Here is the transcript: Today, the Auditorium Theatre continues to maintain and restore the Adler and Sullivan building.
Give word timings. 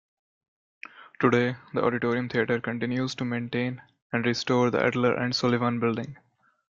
Today, 1.19 1.57
the 1.75 1.83
Auditorium 1.85 2.27
Theatre 2.27 2.59
continues 2.59 3.13
to 3.13 3.23
maintain 3.23 3.83
and 4.11 4.25
restore 4.25 4.71
the 4.71 4.83
Adler 4.83 5.13
and 5.13 5.35
Sullivan 5.35 5.79
building. 5.79 6.17